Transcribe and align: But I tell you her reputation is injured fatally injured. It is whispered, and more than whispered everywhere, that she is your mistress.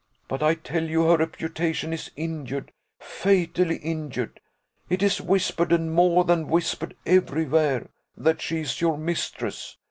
But 0.27 0.41
I 0.41 0.55
tell 0.55 0.81
you 0.81 1.03
her 1.09 1.17
reputation 1.17 1.93
is 1.93 2.09
injured 2.15 2.71
fatally 2.99 3.75
injured. 3.77 4.39
It 4.89 5.03
is 5.03 5.21
whispered, 5.21 5.71
and 5.71 5.93
more 5.93 6.23
than 6.23 6.47
whispered 6.47 6.95
everywhere, 7.05 7.87
that 8.17 8.41
she 8.41 8.61
is 8.61 8.81
your 8.81 8.97
mistress. 8.97 9.77